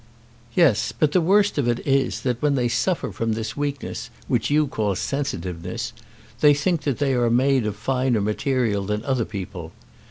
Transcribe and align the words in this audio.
"Yes; 0.55 0.91
but 0.91 1.11
the 1.11 1.21
worst 1.21 1.59
of 1.59 1.67
it 1.67 1.79
is, 1.85 2.21
that 2.21 2.41
when 2.41 2.55
they 2.55 2.67
suffer 2.67 3.11
from 3.11 3.33
this 3.33 3.55
weakness, 3.55 4.09
which 4.27 4.49
you 4.49 4.65
call 4.65 4.95
sensitiveness, 4.95 5.93
they 6.39 6.55
think 6.55 6.81
that 6.85 6.97
they 6.97 7.13
are 7.13 7.29
made 7.29 7.67
of 7.67 7.75
finer 7.75 8.19
material 8.19 8.83
than 8.83 9.05
other 9.05 9.25
people. 9.25 9.73